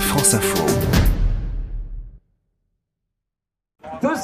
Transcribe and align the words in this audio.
France 0.00 0.34
Info. 0.34 0.95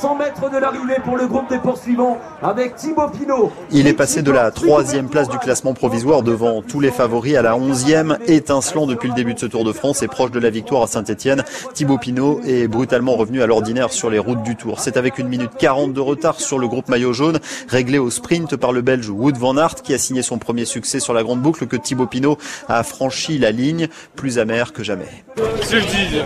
200 0.00 0.16
mètres 0.16 0.50
de 0.50 0.56
l'arrivée 0.56 0.96
pour 1.04 1.18
le 1.18 1.26
groupe 1.26 1.50
des 1.50 1.58
poursuivants 1.58 2.18
avec 2.42 2.74
Thibaut 2.74 3.08
Pinot. 3.08 3.52
Il 3.70 3.86
est 3.86 3.92
passé 3.92 4.22
de 4.22 4.30
la 4.30 4.50
troisième 4.50 5.10
place 5.10 5.28
du 5.28 5.36
classement 5.36 5.74
provisoire 5.74 6.22
devant 6.22 6.62
tous 6.62 6.80
les 6.80 6.90
favoris 6.90 7.36
à 7.36 7.42
la 7.42 7.54
onzième, 7.54 8.16
étincelant 8.26 8.86
depuis 8.86 9.10
le 9.10 9.14
début 9.14 9.34
de 9.34 9.38
ce 9.38 9.44
Tour 9.44 9.62
de 9.62 9.72
France 9.72 10.02
et 10.02 10.08
proche 10.08 10.30
de 10.30 10.40
la 10.40 10.48
victoire 10.48 10.84
à 10.84 10.86
Saint-Etienne. 10.86 11.44
Thibaut 11.74 11.98
Pinot 11.98 12.40
est 12.46 12.66
brutalement 12.66 13.14
revenu 13.14 13.42
à 13.42 13.46
l'ordinaire 13.46 13.92
sur 13.92 14.08
les 14.08 14.18
routes 14.18 14.42
du 14.42 14.56
Tour. 14.56 14.80
C'est 14.80 14.96
avec 14.96 15.18
une 15.18 15.28
minute 15.28 15.50
40 15.58 15.92
de 15.92 16.00
retard 16.00 16.40
sur 16.40 16.58
le 16.58 16.66
groupe 16.66 16.88
maillot 16.88 17.12
jaune, 17.12 17.38
réglé 17.68 17.98
au 17.98 18.08
sprint 18.08 18.56
par 18.56 18.72
le 18.72 18.80
Belge 18.80 19.10
Wood 19.10 19.36
van 19.36 19.58
Aert 19.58 19.82
qui 19.82 19.92
a 19.92 19.98
signé 19.98 20.22
son 20.22 20.38
premier 20.38 20.64
succès 20.64 21.00
sur 21.00 21.12
la 21.12 21.22
grande 21.22 21.42
boucle 21.42 21.66
que 21.66 21.76
Thibaut 21.76 22.06
Pinot 22.06 22.38
a 22.68 22.82
franchi 22.84 23.36
la 23.36 23.50
ligne, 23.50 23.88
plus 24.16 24.38
amer 24.38 24.72
que 24.72 24.82
jamais. 24.82 25.24
je 25.36 25.76
dis, 25.76 26.22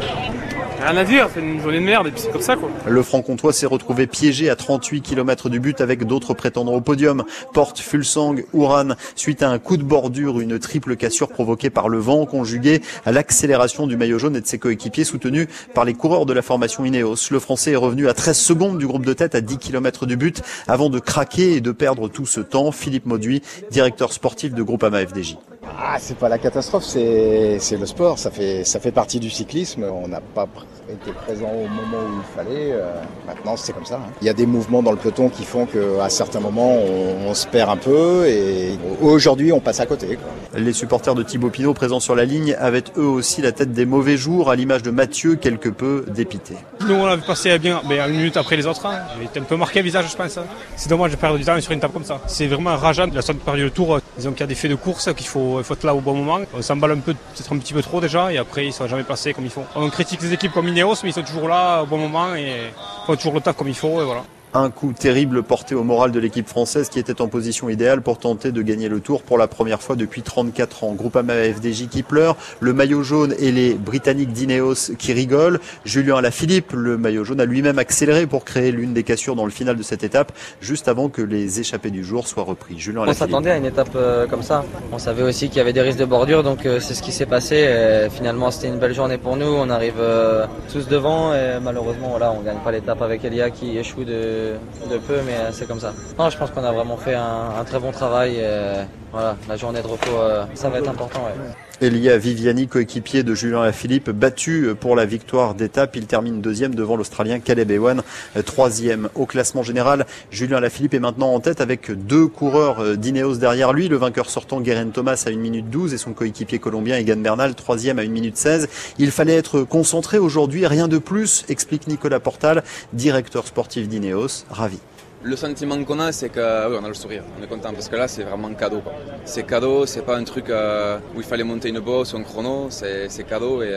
C'est 0.87 1.41
une 1.41 1.63
journée 1.63 1.81
de 1.81 1.85
merde 1.85 2.09
et 2.09 2.11
puis 2.11 2.21
c'est 2.21 2.31
comme 2.31 2.43
ça 2.43 2.57
quoi. 2.57 2.69
Le 2.87 3.03
franc-comtois 3.03 3.55
s'est 3.55 3.65
retrouvé 3.65 4.07
piégé 4.07 4.51
à 4.51 4.57
38 4.57 5.01
km 5.01 5.49
du 5.49 5.59
but 5.59 5.81
avec 5.81 6.05
d'autres 6.05 6.35
prétendants 6.35 6.75
au 6.75 6.83
podium. 6.83 7.25
Porte, 7.55 7.79
Fulsang, 7.81 8.37
Ouran, 8.53 8.89
suite 9.17 9.43
à 9.43 9.49
un 9.49 9.59
coup 9.59 9.79
de 9.79 9.83
bordure, 9.83 10.41
une 10.41 10.59
triple 10.59 10.97
cassure 10.97 11.29
provoquée 11.29 11.71
par 11.71 11.89
le 11.89 11.99
vent 11.99 12.27
conjugué 12.27 12.83
à 13.07 13.13
l'accélération 13.13 13.87
du 13.87 13.97
maillot 13.97 14.19
jaune 14.19 14.37
et 14.37 14.43
de 14.43 14.47
ses 14.47 14.59
coéquipiers 14.59 15.05
soutenus 15.05 15.49
par 15.73 15.87
les 15.87 15.95
coureurs 15.95 16.27
de 16.27 16.35
la 16.35 16.43
formation 16.43 16.85
Ineos. 16.85 17.31
Le 17.31 17.39
français 17.39 17.73
est 17.73 17.77
revenu 17.77 18.07
à 18.07 18.13
13 18.13 18.37
secondes 18.37 18.79
du 18.79 18.87
groupe 18.87 19.07
de 19.07 19.15
tête 19.15 19.35
à 19.35 19.41
10 19.41 19.57
km 19.57 20.05
du 20.05 20.19
but 20.19 20.43
avant 20.69 20.91
de 20.91 20.99
craquer 20.99 21.55
et 21.55 21.61
de 21.63 21.73
perdre 21.73 22.09
tout 22.09 22.27
ce 22.27 22.41
temps. 22.41 22.73
Philippe 22.73 23.07
Mauduit, 23.07 23.43
directeur 23.71 24.13
sportif 24.13 24.53
de 24.53 24.63
Groupama 24.63 25.07
FDJ. 25.07 25.37
Ah, 25.77 25.97
c'est 25.99 26.17
pas 26.17 26.29
la 26.29 26.39
catastrophe, 26.39 26.85
c'est 26.85 27.59
le 27.79 27.87
sport, 27.87 28.19
ça 28.19 28.31
fait, 28.31 28.65
ça 28.65 28.79
fait 28.79 28.93
partie 28.93 29.19
du 29.19 29.31
cyclisme. 29.31 29.85
On 29.85 30.09
n'a 30.09 30.21
pas 30.21 30.47
été 30.89 31.13
présent 31.13 31.51
au 31.51 31.69
moment 31.69 32.05
où 32.09 32.21
il 32.21 32.37
fallait. 32.37 32.73
Euh, 32.73 32.93
maintenant, 33.27 33.57
c'est 33.57 33.73
comme 33.73 33.85
ça. 33.85 33.97
Hein. 33.97 34.13
Il 34.21 34.27
y 34.27 34.31
a 34.31 34.35
des 34.35 34.47
mouvements 34.47 34.83
dans 34.83 34.93
le 34.93 34.97
peloton 34.97 35.29
qui 35.29 35.45
font 35.45 35.67
qu'à 35.67 36.09
certains 36.11 36.41
moments, 36.41 36.77
on, 36.77 37.35
se 37.35 37.49
perd 37.49 37.71
un 37.71 37.77
peu 37.77 38.27
et 38.29 38.79
aujourd'hui, 39.01 39.51
on 39.51 39.59
passe 39.59 39.81
à 39.81 39.87
côté. 39.87 40.19
Les 40.55 40.73
supporters 40.73 41.17
de 41.17 41.25
Thibaut 41.25 41.51
Pinot 41.51 41.75
présents 41.75 41.99
sur 41.99 42.15
la 42.15 42.25
ligne 42.25 42.55
avaient 42.61 42.85
eux 42.97 43.07
aussi 43.07 43.43
la 43.43 43.51
tête 43.51 43.73
des 43.73 43.87
mauvais 43.87 44.17
jours, 44.17 44.51
à 44.51 44.57
l'image 44.57 44.83
de 44.83 44.93
Mathieu, 44.93 45.35
quelque 45.35 45.69
peu 45.69 46.05
dépité. 46.15 46.55
Nous, 46.87 46.95
on 46.95 47.07
avait 47.07 47.23
passé 47.23 47.59
bien, 47.59 47.83
une 47.91 48.17
minute 48.17 48.37
après 48.37 48.57
les 48.57 48.67
autres. 48.67 48.87
Hein. 48.87 49.01
J'étais 49.21 49.41
un 49.41 49.45
peu 49.45 49.57
marqué 49.57 49.81
le 49.81 49.87
visage, 49.87 50.11
je 50.11 50.17
pense. 50.17 50.39
Hein. 50.39 50.45
C'est 50.77 50.89
dommage 50.89 51.11
de 51.11 51.17
perdre 51.17 51.39
du 51.39 51.45
temps 51.45 51.61
sur 51.61 51.73
une 51.73 51.81
table 51.81 51.95
comme 51.95 52.05
ça. 52.05 52.21
C'est 52.29 52.47
vraiment 52.47 52.77
rageant. 52.77 53.09
La 53.13 53.23
seule 53.23 53.37
période 53.37 53.71
de 53.71 53.75
tour, 53.75 53.99
disons 54.17 54.31
qu'il 54.31 54.41
y 54.41 54.45
a 54.45 54.47
des 54.47 54.55
faits 54.55 54.71
de 54.71 54.77
course 54.77 55.13
qu'il 55.15 55.27
faut 55.27 55.59
il 55.65 55.67
faut 55.67 55.75
être 55.75 55.85
là 55.85 55.95
au 55.95 56.01
bon 56.01 56.15
moment. 56.15 56.45
On 56.55 56.61
s'emballe 56.61 56.93
un 56.93 56.99
peu, 56.99 57.15
peut-être 57.15 57.53
un 57.53 57.59
petit 57.59 57.73
peu 57.73 57.81
trop 57.81 57.99
déjà, 57.99 58.31
et 58.31 58.37
après 58.37 58.65
ils 58.65 58.69
ne 58.69 58.73
sont 58.73 58.87
jamais 58.87 59.03
passés 59.03 59.33
comme 59.33 59.45
il 59.45 59.51
faut. 59.51 59.65
On 59.75 59.89
critique 59.89 60.21
les 60.21 60.35
équipes 60.35 60.53
comme 60.53 60.69
Ineos, 60.69 60.97
mais 61.03 61.09
ils 61.09 61.13
sont 61.15 61.23
toujours 61.23 61.49
là 61.49 61.83
au 61.83 61.87
bon 61.87 61.97
moment 61.97 62.35
et 62.35 62.71
font 63.07 63.17
toujours 63.17 63.33
le 63.33 63.41
taf 63.41 63.57
comme 63.57 63.69
il 63.69 63.75
faut, 63.75 64.03
et 64.03 64.05
voilà. 64.05 64.25
Un 64.57 64.71
coup 64.71 64.93
terrible 64.93 65.43
porté 65.43 65.75
au 65.75 65.83
moral 65.83 66.13
de 66.13 66.21
l'équipe 66.21 66.47
française 66.47 66.89
qui 66.89 67.01
était 67.01 67.21
en 67.21 67.27
position 67.27 67.69
idéale 67.69 68.03
pour 68.03 68.19
tenter 68.19 68.53
de 68.53 68.63
gagner 68.63 68.89
le 68.89 69.01
tour 69.01 69.25
pour 69.25 69.37
la 69.37 69.49
première 69.49 69.83
fois 69.83 69.97
depuis 69.97 70.23
34 70.23 70.85
ans. 70.85 70.93
Groupama 70.93 71.35
FDJ 71.53 71.89
qui 71.89 72.05
pleure, 72.05 72.37
le 72.61 72.73
maillot 72.73 73.03
jaune 73.03 73.35
et 73.41 73.51
les 73.51 73.75
Britanniques 73.75 74.33
d'Ineos 74.33 74.93
qui 74.97 75.13
rigolent. 75.13 75.59
Julien 75.85 76.19
Alaphilippe, 76.19 76.71
le 76.73 76.97
maillot 76.97 77.25
jaune, 77.25 77.41
a 77.41 77.47
lui-même 77.47 77.81
accéléré 77.81 78.29
pour 78.29 78.45
créer 78.45 78.71
l'une 78.71 78.95
des 78.95 79.03
cassures 79.03 79.35
dans 79.35 79.45
le 79.45 79.51
final 79.51 79.75
de 79.75 79.83
cette 79.83 80.05
étape, 80.05 80.31
juste 80.61 80.87
avant 80.87 81.09
que 81.09 81.21
les 81.21 81.59
échappées 81.59 81.91
du 81.91 82.05
jour 82.05 82.29
soient 82.29 82.45
repris. 82.45 82.79
Julien 82.79 83.03
On 83.09 83.13
s'attendait 83.13 83.51
à 83.51 83.57
une 83.57 83.67
étape 83.67 83.91
euh, 83.97 84.29
comme 84.29 84.45
ça. 84.45 84.65
On 84.93 84.99
savait 84.99 85.25
aussi 85.25 85.49
qu'il 85.49 85.57
y 85.57 85.63
avait 85.63 85.73
des 85.73 85.83
risques 85.83 85.99
de 85.99 86.05
bordure, 86.05 86.45
donc 86.45 86.65
euh, 86.65 86.79
c'est 86.79 86.95
ce 86.95 87.03
qui 87.03 87.11
s'est 87.11 87.27
passé. 87.27 88.09
finalement, 88.13 88.53
c'était 88.53 88.69
une 88.69 88.79
belle 88.79 88.95
journée 88.95 89.19
pour 89.19 89.37
nous. 89.37 89.47
On 89.47 89.69
arrive 89.69 89.99
euh, 89.99 90.47
tous 90.73 90.87
devant 90.87 91.35
et 91.35 91.59
malheureusement, 91.61 92.11
voilà, 92.11 92.31
on 92.31 92.41
gagne 92.41 92.59
pas 92.63 92.71
l'étape 92.71 93.03
avec 93.03 93.25
Elia 93.25 93.51
qui 93.51 93.79
échoue 93.79 94.05
de 94.05 94.44
de, 94.91 94.99
peu, 94.99 95.21
mais 95.27 95.35
euh, 95.35 95.53
c'est 95.53 95.67
comme 95.67 95.81
ça. 95.81 95.93
Non, 96.19 96.31
je 96.31 96.39
pense 96.39 96.51
qu'on 96.51 96.65
a 96.65 96.73
vraiment 96.73 96.97
fait 96.97 97.15
un, 97.15 97.65
très 97.67 97.79
bon 97.79 97.93
travail. 97.93 98.37
Et, 98.37 98.85
voilà, 99.15 99.37
la 99.49 99.57
journée 99.57 99.81
de 99.81 99.87
repos, 99.87 100.11
euh, 100.19 100.45
ça 100.55 100.69
va 100.69 100.79
être 100.79 100.89
important. 100.89 101.21
Ouais. 101.21 101.55
Elia 101.81 102.19
Viviani, 102.19 102.67
coéquipier 102.67 103.23
de 103.23 103.35
Julien 103.35 103.63
Lafilippe, 103.63 104.11
battu 104.11 104.75
pour 104.79 104.97
la 104.97 105.07
victoire 105.07 105.55
d'étape. 105.55 105.95
Il 105.95 106.07
termine 106.07 106.41
deuxième 106.41 106.75
devant 106.75 106.97
l'Australien 106.97 107.39
Caleb 107.39 107.71
Ewan, 107.71 108.03
troisième 108.45 109.09
au 109.15 109.27
classement 109.27 109.63
général. 109.63 110.07
Julien 110.33 110.59
Lafilippe 110.59 110.95
est 110.95 111.01
maintenant 111.01 111.33
en 111.33 111.39
tête 111.39 111.61
avec 111.61 111.93
deux 111.93 112.27
coureurs 112.27 112.81
euh, 112.81 112.97
d'Ineos 112.97 113.37
derrière 113.37 113.73
lui. 113.73 113.89
Le 113.89 113.97
vainqueur 113.97 114.31
sortant, 114.31 114.61
Guerin 114.61 114.89
Thomas, 114.89 115.23
à 115.27 115.31
1 115.31 115.37
minute 115.37 115.71
12 115.71 115.95
et 115.95 115.99
son 115.99 116.13
coéquipier 116.13 116.59
colombien, 116.59 116.97
Egan 116.97 117.17
Bernal, 117.17 117.55
troisième 117.55 118.01
à 118.01 118.03
1 118.03 118.09
minute 118.09 118.37
16. 118.37 118.69
Il 118.99 119.13
fallait 119.13 119.37
être 119.37 119.63
concentré 119.63 120.19
aujourd'hui, 120.19 120.67
rien 120.67 120.89
de 120.89 120.99
plus, 120.99 121.45
explique 121.49 121.87
Nicolas 121.87 122.19
Portal, 122.19 122.65
directeur 122.93 123.47
sportif 123.47 123.89
d'Ineos, 123.89 124.34
ravi. 124.51 124.79
Le 125.27 125.37
sentiment 125.37 125.83
qu'on 125.85 126.01
a, 126.01 126.13
c'est 126.13 126.29
que 126.29 126.69
oui, 126.69 126.77
on 126.79 126.85
a 126.85 126.89
le 126.89 126.93
sourire, 126.93 127.23
on 127.39 127.43
est 127.43 127.47
content 127.47 127.73
parce 127.73 127.89
que 127.89 127.97
là, 127.97 128.07
c'est 128.09 128.25
vraiment 128.25 128.53
cadeau. 128.53 128.83
C'est 129.25 129.45
cadeau, 129.47 129.87
c'est 129.87 130.03
pas 130.03 130.19
un 130.19 130.25
truc 130.25 130.51
euh, 130.51 130.99
où 131.17 131.21
il 131.21 131.25
fallait 131.25 131.45
monter 131.45 131.71
une 131.71 131.81
bosse 131.81 132.13
ou 132.13 132.19
un 132.19 132.23
chrono, 132.23 132.67
c'est 132.69 133.09
cadeau 133.27 133.63
et 133.63 133.75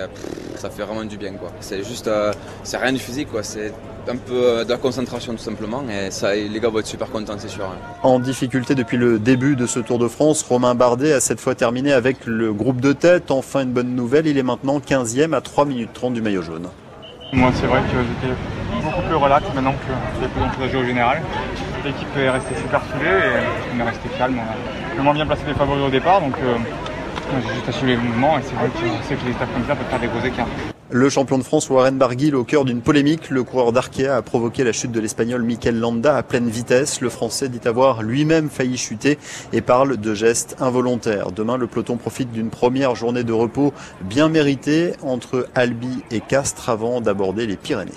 ça 0.56 0.70
fait 0.70 0.84
vraiment 0.84 1.06
du 1.06 1.18
bien. 1.18 1.32
quoi. 1.34 1.50
C'est 1.62 1.86
juste, 1.86 2.10
euh, 2.10 2.34
c'est 2.64 2.76
rien 2.76 2.92
du 2.92 3.00
physique, 3.00 3.32
quoi. 3.32 3.44
C'est 3.44 3.72
un 4.10 4.18
peu 4.18 4.34
euh, 4.34 4.64
de 4.66 4.70
la 4.70 4.78
concentration 4.78 5.34
tout 5.34 5.44
simplement 5.44 5.84
et 5.90 6.12
ça, 6.12 6.36
les 6.36 6.60
gars 6.60 6.68
vont 6.68 6.80
être 6.80 6.86
super 6.86 7.10
contents, 7.10 7.38
c'est 7.38 7.48
sûr. 7.48 7.64
Hein. 7.64 7.78
En 8.04 8.20
difficulté 8.20 8.76
depuis 8.76 8.98
le 8.98 9.18
début 9.18 9.56
de 9.56 9.68
ce 9.68 9.80
Tour 9.80 10.00
de 10.00 10.10
France, 10.10 10.44
Romain 10.44 10.76
Bardet 10.76 11.14
a 11.14 11.22
cette 11.22 11.40
fois 11.40 11.56
terminé 11.56 11.94
avec 11.94 12.26
le 12.26 12.52
groupe 12.52 12.82
de 12.82 12.92
tête. 12.92 13.32
Enfin, 13.32 13.62
une 13.64 13.72
bonne 13.72 13.96
nouvelle, 13.96 14.28
il 14.28 14.38
est 14.38 14.44
maintenant 14.44 14.80
15e 14.80 15.34
à 15.34 15.40
3 15.40 15.64
minutes 15.64 15.92
30 15.94 16.14
du 16.14 16.22
maillot 16.22 16.42
jaune. 16.42 16.68
Moi, 17.32 17.52
c'est 17.56 17.68
vrai 17.68 17.80
que 17.82 17.98
j'étais 17.98 18.34
beaucoup 18.82 19.02
plus 19.02 19.16
relax 19.16 19.46
maintenant 19.54 19.74
que 19.74 19.94
j'ai 20.22 20.28
plus 20.28 20.42
entouragé 20.42 20.78
au 20.78 20.84
général. 20.84 21.22
L'équipe 21.86 22.08
est 22.18 22.30
restée 22.30 22.56
super 22.56 22.82
soudée 22.86 23.06
et 23.06 23.76
on 23.76 23.80
est 23.80 23.84
resté 23.84 24.10
calme. 24.18 24.40
On 24.96 25.00
a 25.00 25.04
moins 25.04 25.14
bien 25.14 25.26
placé 25.26 25.44
les 25.48 25.54
favoris 25.54 25.84
au 25.84 25.90
départ, 25.90 26.22
donc 26.22 26.36
euh, 26.44 26.58
j'ai 27.42 27.54
juste 27.54 27.70
assuré 27.70 27.92
les 27.92 27.98
mouvements 27.98 28.38
et 28.38 28.42
c'est 28.44 28.56
vrai 28.56 28.68
que 28.68 28.88
c'est 29.08 29.16
que 29.16 29.26
les 29.26 29.32
étapes 29.32 29.54
comme 29.54 29.66
ça 29.68 29.76
peuvent 29.76 29.88
faire 29.88 30.00
des 30.00 30.08
gros 30.08 30.26
écarts. 30.26 30.48
Le 30.90 31.10
champion 31.10 31.38
de 31.38 31.44
France 31.44 31.70
Warren 31.70 31.98
Barguil 31.98 32.34
au 32.34 32.46
cœur 32.46 32.64
d'une 32.64 32.80
polémique. 32.80 33.30
Le 33.30 33.44
coureur 33.44 33.74
d'Arkea 33.74 34.16
a 34.16 34.22
provoqué 34.22 34.64
la 34.64 34.72
chute 34.72 34.94
de 34.94 35.02
l'espagnol 35.02 35.44
Mikel 35.44 35.78
Landa 35.78 36.16
à 36.16 36.24
pleine 36.24 36.48
vitesse. 36.48 37.02
Le 37.02 37.10
français 37.10 37.50
dit 37.50 37.60
avoir 37.68 38.04
lui-même 38.04 38.50
failli 38.50 38.78
chuter 38.78 39.18
et 39.52 39.60
parle 39.60 39.98
de 39.98 40.14
gestes 40.14 40.56
involontaires. 40.62 41.34
Demain, 41.34 41.58
le 41.58 41.68
peloton 41.68 41.98
profite 41.98 42.32
d'une 42.32 42.50
première 42.50 42.96
journée 42.96 43.26
de 43.26 43.34
repos 43.34 43.74
bien 44.00 44.30
méritée 44.30 44.94
entre 45.04 45.50
Albi 45.56 46.04
et 46.10 46.22
Castres 46.22 46.70
avant 46.70 47.02
d'aborder 47.02 47.48
les 47.48 47.58
Pyrénées. 47.58 47.92